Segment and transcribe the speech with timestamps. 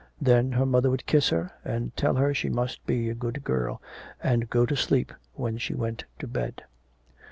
[0.19, 3.83] Then her mother would kiss her, and tell her she must be a good girl,
[4.19, 6.63] and go to sleep when she went to bed.